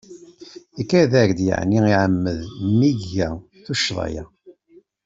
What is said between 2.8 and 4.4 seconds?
iga tuccḍa-ya?